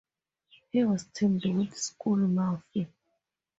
[0.71, 2.87] He was teamed with Skull Murphy.